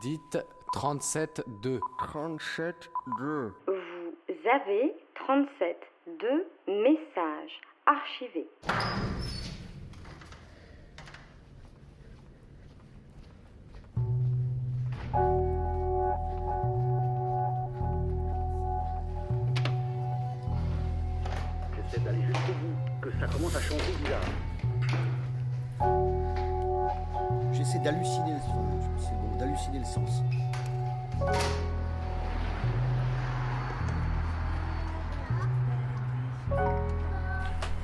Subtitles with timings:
[0.00, 0.38] Dites
[0.74, 1.80] 37-2.
[1.98, 3.52] 37-2.
[3.66, 5.76] Vous avez 37
[6.20, 8.48] deux messages archivés.
[27.68, 28.84] J'essaie d'halluciner le sens.
[28.98, 30.22] C'est bon, d'halluciner le sens.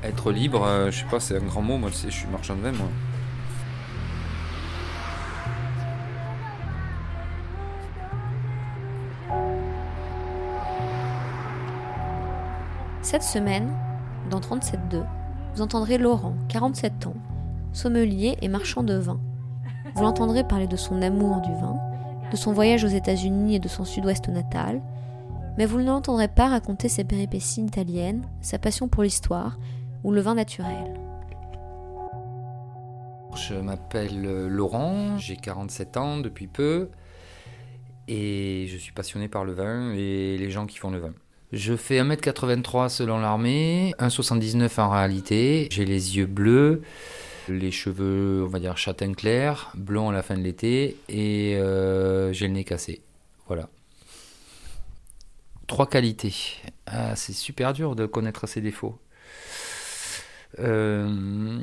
[0.02, 1.76] Être libre, euh, je sais pas, c'est un grand mot.
[1.76, 2.88] Moi, je suis marchand de vin, moi.
[13.02, 13.70] Cette semaine,
[14.30, 15.04] dans 37.2,
[15.54, 17.16] vous entendrez Laurent, 47 ans,
[17.74, 19.20] sommelier et marchand de vin.
[19.94, 21.76] Vous l'entendrez parler de son amour du vin,
[22.32, 24.82] de son voyage aux États-Unis et de son sud-ouest natal,
[25.56, 29.56] mais vous ne l'entendrez pas raconter ses péripéties italiennes, sa passion pour l'histoire
[30.02, 30.94] ou le vin naturel.
[33.36, 36.90] Je m'appelle Laurent, j'ai 47 ans depuis peu
[38.08, 41.14] et je suis passionné par le vin et les gens qui font le vin.
[41.52, 46.82] Je fais 1m83 selon l'armée, 1,79 en réalité, j'ai les yeux bleus,
[47.48, 52.32] les cheveux, on va dire châtain clair, blond à la fin de l'été et euh,
[52.32, 53.02] j'ai le nez cassé.
[53.46, 53.68] Voilà.
[55.66, 56.34] Trois qualités.
[56.86, 58.98] Ah, c'est super dur de connaître ses défauts.
[60.58, 61.60] Euh,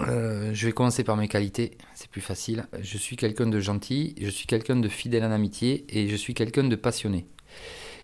[0.00, 2.66] euh, je vais commencer par mes qualités, c'est plus facile.
[2.80, 6.34] Je suis quelqu'un de gentil, je suis quelqu'un de fidèle en amitié et je suis
[6.34, 7.26] quelqu'un de passionné.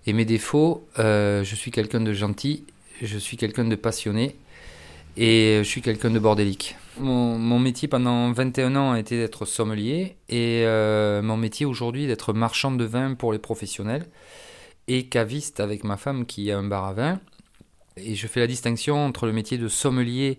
[0.07, 2.65] Et mes défauts, euh, je suis quelqu'un de gentil,
[3.03, 4.37] je suis quelqu'un de passionné
[5.17, 6.77] et je suis quelqu'un de bordélique.
[6.99, 12.33] Mon, métier pendant 21 ans a été d'être sommelier et euh, mon métier aujourd'hui d'être
[12.33, 14.07] marchand de vin pour les professionnels
[14.89, 17.21] et caviste avec ma femme qui a un bar à vin.
[17.97, 20.39] Et je fais la distinction entre le métier de sommelier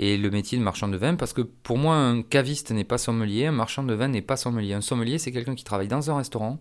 [0.00, 2.98] et le métier de marchand de vin parce que pour moi un caviste n'est pas
[2.98, 4.74] sommelier, un marchand de vin n'est pas sommelier.
[4.74, 6.58] Un sommelier c'est quelqu'un qui travaille dans un restaurant.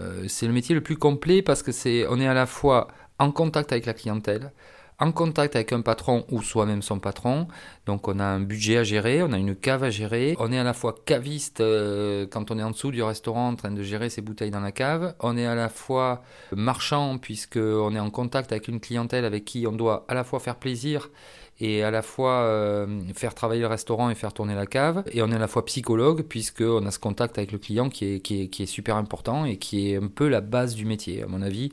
[0.00, 2.88] Euh, c'est le métier le plus complet parce que c'est on est à la fois
[3.18, 4.52] en contact avec la clientèle,
[4.98, 7.48] en contact avec un patron ou soi-même son patron.
[7.86, 10.34] Donc on a un budget à gérer, on a une cave à gérer.
[10.38, 13.56] On est à la fois caviste euh, quand on est en dessous du restaurant en
[13.56, 15.14] train de gérer ses bouteilles dans la cave.
[15.20, 19.44] On est à la fois marchand puisque on est en contact avec une clientèle avec
[19.44, 21.10] qui on doit à la fois faire plaisir
[21.58, 25.02] et à la fois euh, faire travailler le restaurant et faire tourner la cave.
[25.12, 28.04] Et on est à la fois psychologue, puisqu'on a ce contact avec le client qui
[28.14, 31.72] est, super important et qui est un peu la base du métier, à mon avis.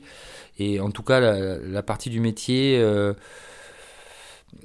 [0.58, 3.14] Et en tout cas, la, partie du métier euh,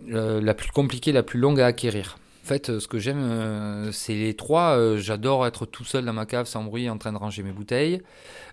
[0.07, 2.17] la plus compliquée, la plus longue à acquérir.
[2.49, 4.75] Fait, ce que j'aime, euh, c'est les trois.
[4.75, 7.51] Euh, j'adore être tout seul dans ma cave sans bruit en train de ranger mes
[7.51, 8.01] bouteilles.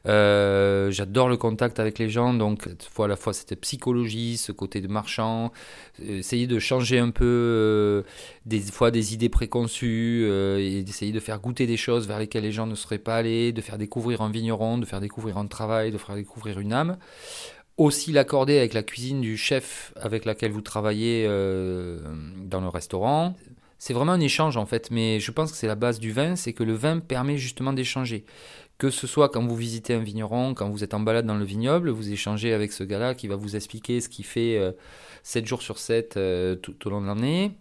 [0.06, 2.68] Euh, j'adore le contact avec les gens, donc
[2.98, 5.50] à la fois cette psychologie, ce côté de marchand,
[6.06, 8.04] essayer de changer un peu
[8.44, 10.26] des fois des idées préconçues
[10.58, 13.54] et d'essayer de faire goûter des choses vers lesquelles les gens ne seraient pas allés,
[13.54, 16.98] de faire découvrir un vigneron, de faire découvrir un travail, de faire découvrir une âme
[17.78, 21.98] aussi l'accorder avec la cuisine du chef avec laquelle vous travaillez euh,
[22.36, 23.34] dans le restaurant.
[23.78, 26.36] C'est vraiment un échange en fait, mais je pense que c'est la base du vin,
[26.36, 28.24] c'est que le vin permet justement d'échanger.
[28.78, 31.44] Que ce soit quand vous visitez un vigneron, quand vous êtes en balade dans le
[31.44, 34.72] vignoble, vous échangez avec ce gars-là qui va vous expliquer ce qu'il fait euh,
[35.22, 37.52] 7 jours sur 7 euh, tout, au long de l'année.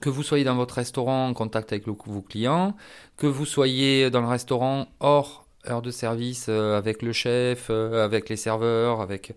[0.00, 2.76] Que vous soyez dans votre restaurant en contact avec vos clients,
[3.16, 8.04] que vous soyez dans le restaurant hors heure de service euh, avec le chef, euh,
[8.04, 9.32] avec les serveurs, avec,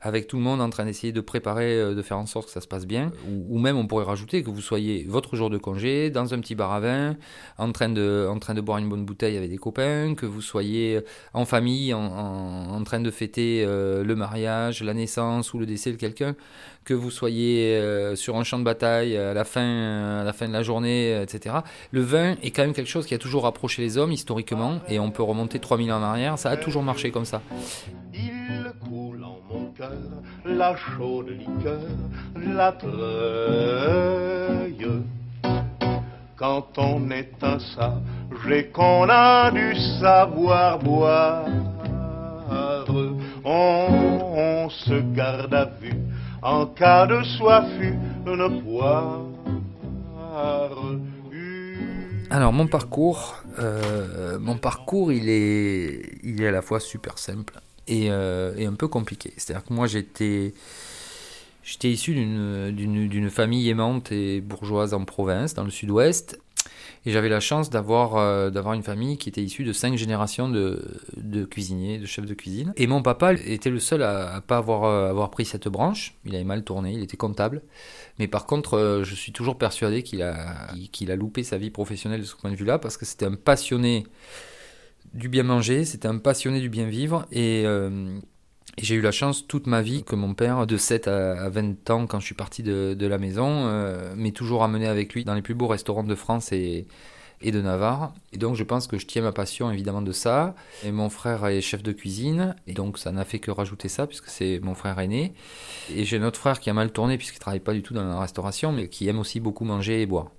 [0.00, 2.52] avec tout le monde en train d'essayer de préparer, euh, de faire en sorte que
[2.52, 3.10] ça se passe bien.
[3.28, 6.38] Ou, ou, même on pourrait rajouter que vous soyez votre jour de congé dans un
[6.38, 7.16] petit bar à vin,
[7.58, 10.42] en train de, en train de boire une bonne bouteille avec des copains, que vous
[10.42, 11.00] soyez
[11.32, 15.90] en famille, en, en, en train de fêter le mariage, la naissance ou le décès
[15.90, 16.36] de quelqu'un,
[16.84, 17.80] que vous soyez
[18.14, 21.56] sur un champ de bataille à la fin, à la fin de la journée, etc.
[21.90, 24.98] Le vin est quand même quelque chose qui a toujours rapproché les hommes historiquement et
[24.98, 27.40] on peut remonter 3000 ans en arrière, ça a toujours marché comme ça.
[28.12, 29.90] Il coule en mon cœur
[30.44, 31.80] la chaude liqueur,
[32.36, 34.04] la treuille.
[36.36, 41.46] Quand on est un sage qu'on a du savoir boire,
[43.44, 43.86] on,
[44.36, 45.94] on se garde à vue
[46.42, 47.64] en cas de soif,
[48.26, 49.22] une poire.
[52.30, 57.60] Alors mon parcours, euh, mon parcours il est, il est à la fois super simple
[57.86, 59.32] et, euh, et un peu compliqué.
[59.36, 60.54] C'est-à-dire que moi j'étais,
[61.62, 66.40] j'étais issu d'une, d'une, d'une famille aimante et bourgeoise en province, dans le sud-ouest.
[67.06, 70.48] Et j'avais la chance d'avoir euh, d'avoir une famille qui était issue de cinq générations
[70.48, 72.72] de, cuisiniers, de chefs de cuisine.
[72.76, 76.16] Et mon papa était le seul à, à pas avoir euh, pris cette branche.
[76.24, 77.62] Il avait mal tourné, il était comptable.
[78.18, 81.70] Mais par contre, euh, je suis toujours persuadé qu'il a qu'il a loupé sa vie
[81.70, 84.06] professionnelle de ce point de vue-là parce que c'était un passionné
[85.12, 87.26] du bien manger, c'était un passionné du bien vivre
[88.78, 92.06] j'ai eu la chance toute ma vie que mon père, de 7 à 20 ans,
[92.06, 95.34] quand je suis parti de, de la maison, euh, m'ait toujours amené avec lui dans
[95.34, 96.86] les plus beaux restaurants de France et,
[97.40, 98.12] et de Navarre.
[98.32, 100.54] Et donc je pense que je tiens ma passion évidemment de ça.
[100.84, 104.06] Et mon frère est chef de cuisine, et donc ça n'a fait que rajouter ça,
[104.06, 105.34] puisque c'est mon frère aîné.
[105.94, 107.94] Et j'ai un autre frère qui a mal tourné, puisqu'il ne travaille pas du tout
[107.94, 110.30] dans la restauration, mais qui aime aussi beaucoup manger et boire.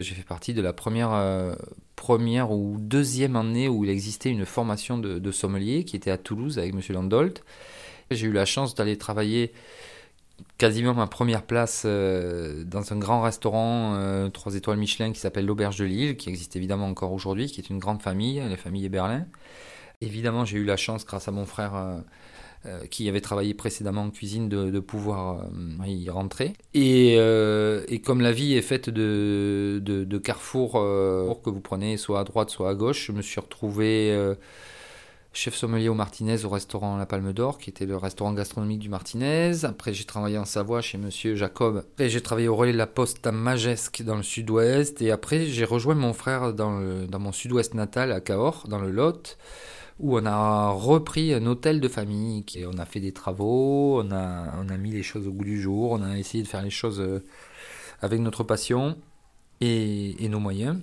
[0.00, 1.54] J'ai fait partie de la première, euh,
[1.96, 6.18] première ou deuxième année où il existait une formation de, de sommelier qui était à
[6.18, 6.80] Toulouse avec M.
[6.90, 7.44] Landolt.
[8.10, 9.52] J'ai eu la chance d'aller travailler
[10.58, 15.46] quasiment ma première place euh, dans un grand restaurant euh, 3 étoiles Michelin qui s'appelle
[15.46, 18.88] l'Auberge de Lille, qui existe évidemment encore aujourd'hui, qui est une grande famille, la famille
[18.88, 19.26] Berlin.
[20.00, 22.02] Évidemment, j'ai eu la chance, grâce à mon frère
[22.64, 25.40] euh, qui avait travaillé précédemment en cuisine, de, pouvoir
[25.80, 26.52] euh, y rentrer.
[26.74, 31.96] Et, euh, et, comme la vie est faite de, de, de carrefours que vous prenez
[31.96, 34.16] soit à droite, soit à gauche, je me suis retrouvé
[35.32, 38.88] chef sommelier au Martinez au restaurant La Palme d'Or, qui était le restaurant gastronomique du
[38.88, 39.64] Martinez.
[39.64, 41.78] Après, j'ai travaillé en Savoie chez Monsieur Jacob.
[41.78, 45.02] Après, j'ai travaillé au relais de la Poste à Magesque dans le sud-ouest.
[45.02, 46.78] Et après, j'ai rejoint mon frère dans
[47.18, 49.36] mon sud-ouest natal à Cahors, dans le Lot
[50.02, 52.44] où on a repris un hôtel de famille.
[52.66, 56.02] On a fait des travaux, on a, mis les choses au goût du jour, on
[56.02, 57.24] a essayé de faire les choses euh,
[58.00, 58.96] avec notre passion
[59.60, 60.78] et, et nos moyens.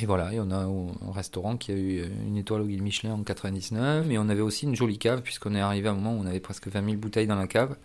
[0.00, 3.14] Et voilà, et on a un restaurant qui a eu une étoile au guide Michelin
[3.14, 6.14] en 99, mais on avait aussi une jolie cave, puisqu'on est arrivé à un moment
[6.14, 7.76] où on avait presque 20 000 bouteilles dans la cave.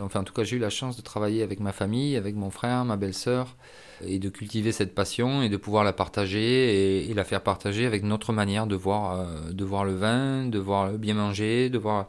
[0.00, 2.50] Enfin, en tout cas, j'ai eu la chance de travailler avec ma famille, avec mon
[2.50, 3.56] frère, ma belle-sœur,
[4.04, 8.02] et de cultiver cette passion et de pouvoir la partager et, la faire partager avec
[8.02, 12.08] notre manière de voir, euh, de voir le vin, de voir bien manger, de voir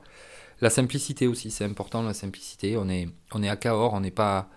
[0.62, 1.52] la simplicité aussi.
[1.52, 2.78] C'est important la simplicité.
[2.78, 4.50] On est, on est à Cahors, on n'est pas,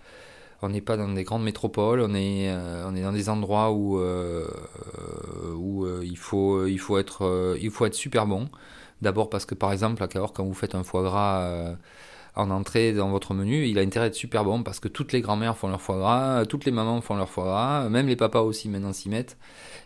[0.62, 2.00] on n'est pas dans des grandes métropoles.
[2.00, 4.46] On est, euh, on est dans des endroits où, euh,
[5.56, 8.48] où il faut, il faut être, il faut être super bon.
[9.02, 11.76] D'abord parce que par exemple à Cahors, quand vous faites un foie gras
[12.36, 15.20] en entrée dans votre menu, il a intérêt d'être super bon parce que toutes les
[15.20, 18.40] grand-mères font leur foie gras, toutes les mamans font leur foie gras, même les papas
[18.40, 19.36] aussi maintenant s'y mettent.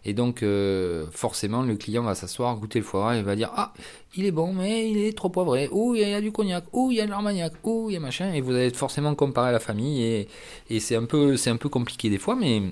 [0.06, 3.50] Et donc, euh, forcément, le client va s'asseoir, goûter le foie gras et va dire
[3.54, 3.74] Ah,
[4.16, 6.90] il est bon, mais il est trop poivré, ou il y a du cognac, ou
[6.90, 8.32] il y a de l'armagnac, ou il y a machin.
[8.32, 10.02] Et vous allez forcément comparer à la famille.
[10.02, 10.28] Et,
[10.70, 12.62] et c'est un, peu, un peu compliqué des fois, mais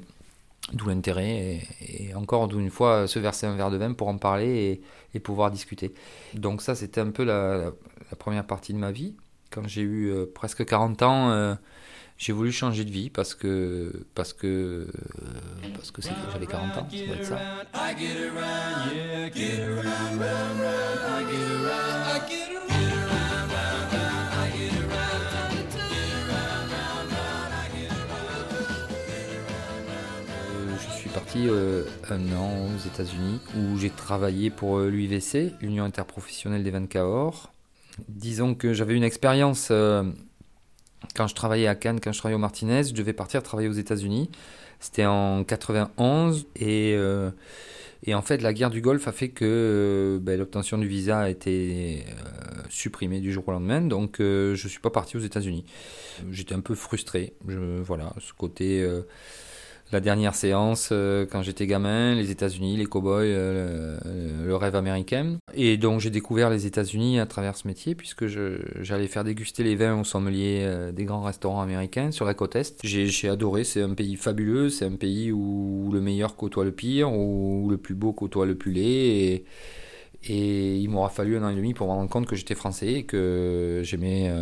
[0.73, 1.61] d'où l'intérêt.
[1.87, 4.81] Et, encore d'une fois, se verser un verre de vin pour en parler
[5.15, 5.95] et, pouvoir discuter.
[6.35, 7.73] Donc, ça, c'était un peu la
[8.19, 9.15] première partie de ma vie
[9.57, 11.55] quand j'ai eu euh, presque 40 ans, euh,
[12.19, 14.87] j'ai voulu changer de vie parce que parce que euh,
[15.75, 17.39] parce que j'avais 40 ans, ça être ça.
[30.79, 31.49] Je suis parti
[32.11, 37.56] un an aux États-Unis où j'ai travaillé pour l'UIVC, l'Union interprofessionnelle des vins de Cahors.
[38.09, 40.05] Disons que j'avais une expérience euh,
[41.15, 43.73] quand je travaillais à Cannes, quand je travaillais au Martinez, je devais partir travailler aux
[43.73, 44.31] États-Unis.
[44.81, 47.31] C'était en 91 et, euh,
[48.05, 51.21] et en fait la guerre du Golfe a fait que euh, ben, l'obtention du visa
[51.21, 52.05] a été
[52.69, 55.65] supprimée du jour au lendemain, donc je suis pas parti aux États-Unis.
[56.31, 58.87] J'étais un peu frustré, voilà, ce côté
[59.93, 63.99] la dernière séance euh, quand j'étais gamin, les États-Unis, les cow-boys, euh,
[64.45, 65.37] le, rêve américain.
[65.55, 69.77] Et donc j'ai découvert les États-Unis à travers ce métier puisque j'allais faire déguster les
[69.77, 72.81] vins aux sommeliers euh, des grands restaurants américains sur la côte est.
[72.83, 77.13] J'ai adoré, c'est un pays fabuleux, c'est un pays où le meilleur côtoie le pire,
[77.13, 78.85] où le plus beau côtoie le plus laid.
[78.85, 79.45] Et,
[80.29, 82.93] et il m'aura fallu un an et demi pour me rendre compte que j'étais français
[82.93, 84.33] et que j'aimais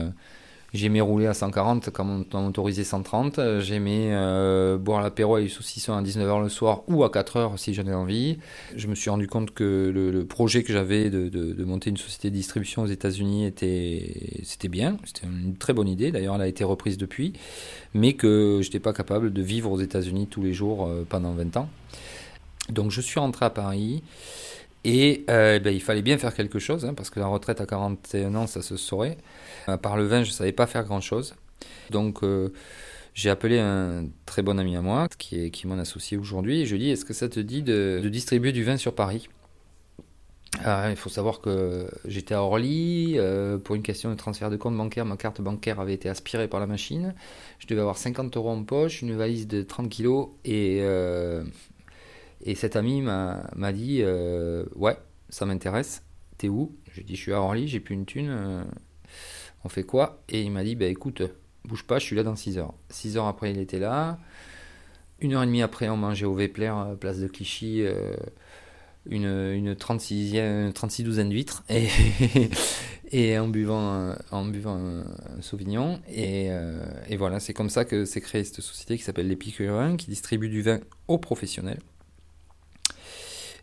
[0.74, 3.60] J'aimais rouler à 140 quand on autorisait 130.
[3.60, 7.74] J'aimais euh, boire l'apéro avec du saucisson à 19h le soir ou à 4h si
[7.74, 8.38] j'en ai envie.
[8.74, 11.90] Je me suis rendu compte que le, le projet que j'avais de, de, de, monter
[11.90, 14.96] une société de distribution aux États-Unis était c'était bien.
[15.04, 16.10] C'était une très bonne idée.
[16.10, 17.34] D'ailleurs, elle a été reprise depuis.
[17.94, 21.34] Mais que je n'étais pas capable de vivre aux États-Unis tous les jours euh, pendant
[21.34, 21.68] 20 ans.
[22.68, 24.02] Donc je suis rentré à Paris.
[24.84, 27.66] Et euh, ben, il fallait bien faire quelque chose, hein, parce que la retraite à
[27.66, 29.16] 41 ans, ça se saurait.
[29.66, 31.34] À part le vin, je ne savais pas faire grand-chose.
[31.90, 32.52] Donc euh,
[33.14, 36.66] j'ai appelé un très bon ami à moi, qui est, qui mon associé aujourd'hui, et
[36.66, 39.28] je lui ai dit, est-ce que ça te dit de, distribuer du vin sur Paris?
[40.62, 44.56] Ah, il faut savoir que j'étais à Orly euh, pour une question de transfert de
[44.56, 45.04] compte bancaire.
[45.04, 47.14] Ma carte bancaire avait été aspirée par la machine.
[47.58, 50.80] Je devais avoir 50 euros en poche, une valise de 30 kilos et,
[52.42, 54.96] et cet ami m'a dit euh, Ouais,
[55.28, 56.02] ça m'intéresse.
[56.38, 56.74] T'es où?
[56.92, 58.28] J'ai dit Je suis à Orly, j'ai plus une thune.
[58.30, 58.64] euh,
[59.64, 60.22] on fait quoi?
[60.28, 61.22] Et il m'a dit Bah écoute,
[61.64, 62.74] bouge pas, je suis là dans 6 heures.
[62.90, 64.18] 6 heures après, il était là.
[65.20, 67.82] Une heure et demie après, on mangeait au Vepler, euh, place de Clichy.
[67.82, 68.14] euh,
[69.06, 71.88] une, une 36e, 36 douzaine d'huîtres et,
[73.12, 76.00] et en buvant, en buvant un, un Sauvignon.
[76.08, 76.48] Et,
[77.08, 80.48] et voilà, c'est comme ça que s'est créée cette société qui s'appelle l'Épicurin, qui distribue
[80.48, 81.80] du vin aux professionnels.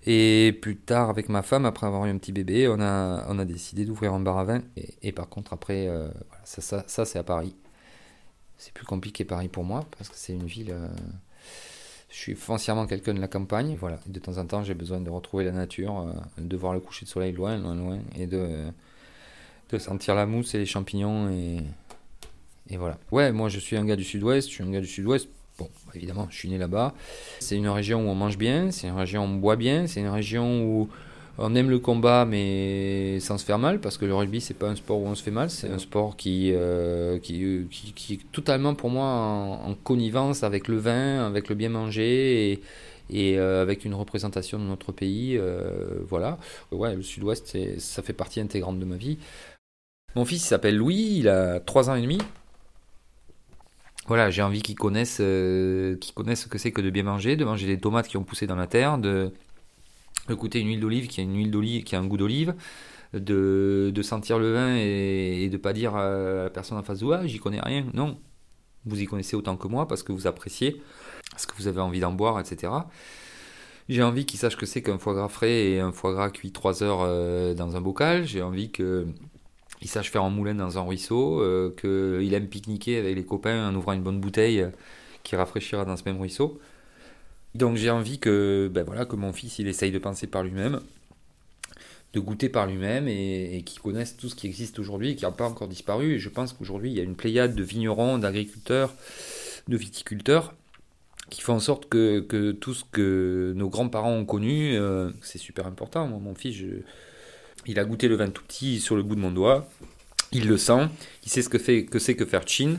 [0.03, 3.37] Et plus tard, avec ma femme, après avoir eu un petit bébé, on a, on
[3.37, 4.61] a décidé d'ouvrir un bar à vin.
[5.03, 6.09] Et, par contre, après, euh,
[6.43, 7.55] ça, ça, c'est à Paris.
[8.57, 10.71] C'est plus compliqué Paris pour moi, parce que c'est une ville...
[10.71, 10.87] euh,
[12.09, 13.77] je suis foncièrement quelqu'un de la campagne.
[13.79, 13.99] Voilà.
[14.07, 17.05] De temps en temps, j'ai besoin de retrouver la nature, euh, de voir le coucher
[17.05, 18.71] de soleil loin, loin, loin, et de,
[19.69, 21.29] de sentir la mousse et les champignons.
[21.29, 21.59] Et,
[22.69, 22.97] et voilà.
[23.11, 24.49] Ouais, moi, je suis un gars du sud-ouest.
[24.49, 25.29] Je suis un gars du sud-ouest.
[25.61, 26.93] Bon, évidemment, je suis né là-bas.
[27.39, 29.99] C'est une région où on mange bien, c'est une région où on boit bien, c'est
[29.99, 30.89] une région où
[31.37, 34.69] on aime le combat, mais sans se faire mal, parce que le rugby, c'est pas
[34.69, 38.31] un sport où on se fait mal, c'est un sport qui, euh, qui, qui, est
[38.31, 42.59] totalement pour moi en, en connivence avec le vin, avec le bien manger
[43.11, 45.37] et, euh, avec une représentation de notre pays.
[45.37, 46.39] euh, voilà.
[46.71, 49.19] Ouais, le sud-ouest, ça fait partie intégrante de ma vie.
[50.15, 52.17] Mon fils il s'appelle Louis, il a 3 ans et demi.
[54.07, 57.35] Voilà, j'ai envie qu'ils connaissent, euh, qu'ils connaissent ce que c'est que de bien manger,
[57.35, 59.31] de manger des tomates qui ont poussé dans la terre, de,
[60.27, 62.55] de goûter une huile d'olive qui a une huile d'olive qui a un goût d'olive,
[63.13, 66.99] de, de sentir le vin et, et de pas dire à la personne en face
[66.99, 67.85] de ah, j'y connais rien.
[67.93, 68.17] Non,
[68.85, 70.81] vous y connaissez autant que moi parce que vous appréciez,
[71.31, 72.71] parce que vous avez envie d'en boire, etc.
[73.89, 76.51] J'ai envie qu'ils sachent que c'est qu'un foie gras frais et un foie gras cuit
[76.51, 78.25] 3 heures euh, dans un bocal.
[78.25, 79.07] J'ai envie que
[79.81, 83.69] il sache faire un moulin dans un ruisseau, euh, qu'il aime pique-niquer avec les copains
[83.69, 84.69] en ouvrant une bonne bouteille euh,
[85.23, 86.59] qui rafraîchira dans ce même ruisseau.
[87.55, 90.79] Donc j'ai envie que, ben voilà, que mon fils il essaye de penser par lui-même,
[92.13, 95.25] de goûter par lui-même et, et qu'il connaisse tout ce qui existe aujourd'hui et qui
[95.25, 96.13] n'a pas encore disparu.
[96.13, 98.93] Et je pense qu'aujourd'hui il y a une pléiade de vignerons, d'agriculteurs,
[99.67, 100.53] de viticulteurs
[101.31, 105.37] qui font en sorte que, que tout ce que nos grands-parents ont connu, euh, c'est
[105.37, 106.07] super important.
[106.07, 106.67] Moi, mon fils, je,
[107.65, 109.67] il a goûté le vin tout petit sur le bout de mon doigt.
[110.31, 110.87] Il le sent.
[111.23, 112.77] Il sait ce que fait que c'est que faire chin,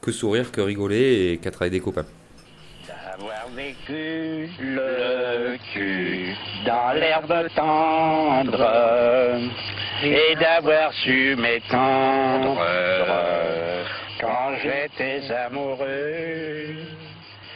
[0.00, 2.06] que sourire, que rigoler et qu'être avec des copains.
[2.86, 6.34] D'avoir vécu le cul
[6.64, 8.60] dans l'herbe tendre
[10.02, 12.64] et d'avoir su m'étendre
[14.20, 16.76] quand j'étais amoureux.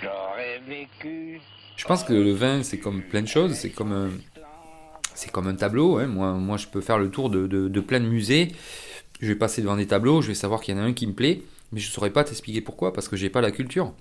[0.03, 1.41] J'aurais vécu.
[1.77, 3.55] Je pense que le vin, c'est comme plein de choses.
[3.55, 4.11] C'est comme un,
[5.17, 5.99] c'est comme un tableau.
[5.99, 6.07] hein.
[6.07, 8.53] Moi, moi, je peux faire le tour de, de, plein de musées.
[9.21, 10.23] Je vais passer devant des tableaux.
[10.23, 11.43] Je vais savoir qu'il y en a un qui me plaît,
[11.73, 13.93] mais je ne saurais pas t'expliquer pourquoi parce que j'ai pas la culture.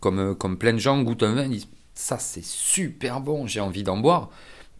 [0.00, 3.46] Comme, euh, comme plein de gens goûtent un vin, ils disent ça c'est super bon,
[3.46, 4.30] j'ai envie d'en boire.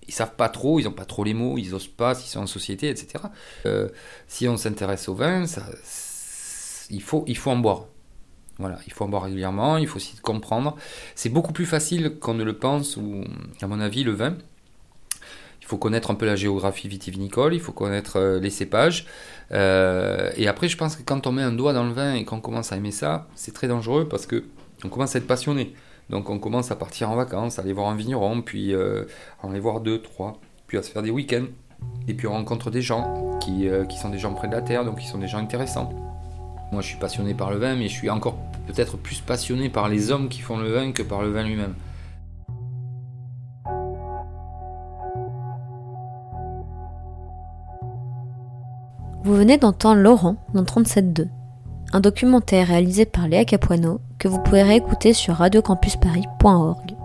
[0.09, 2.41] Ils savent pas trop, ils ont pas trop les mots, ils osent pas s'ils sont
[2.41, 3.25] en société, etc.
[3.67, 3.89] Euh,
[4.27, 5.63] si on s'intéresse au vin, ça,
[6.91, 7.87] il faut, il faut en boire.
[8.59, 10.77] Voilà, il faut en boire régulièrement, il faut aussi comprendre.
[11.15, 13.25] C'est beaucoup plus facile qu'on ne le pense, ou
[13.61, 14.37] à mon avis, le vin.
[15.63, 19.07] Il faut connaître un peu la géographie vitivinicole, il faut connaître euh, les cépages.
[19.53, 22.25] Euh, et après, je pense que quand on met un doigt dans le vin et
[22.25, 24.45] qu'on commence à aimer ça, c'est très dangereux parce que
[24.85, 25.73] on commence à être passionné.
[26.11, 29.05] Donc on commence à partir en vacances, à aller voir un vigneron, puis euh,
[29.43, 31.47] à en aller voir deux, trois, puis à se faire des week-ends.
[32.09, 34.63] Et puis on rencontre des gens qui, euh, qui sont des gens près de la
[34.63, 35.91] terre, donc qui sont des gens intéressants.
[36.73, 39.89] Moi je suis passionné par le vin, mais je suis encore peut-être plus passionné par
[39.89, 41.75] les hommes qui font le vin que par le vin lui-même.
[49.25, 51.29] Vous venez d'entendre Laurent dans 37.2,
[51.93, 57.02] un documentaire réalisé par Léa Capuano que vous pourrez réécouter sur radiocampusparis.org.